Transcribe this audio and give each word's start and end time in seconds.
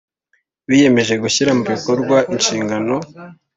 biyemeje 0.69 1.13
gushyira 1.23 1.51
mu 1.57 1.63
bikorwa 1.71 2.17
inshingano 2.33 2.93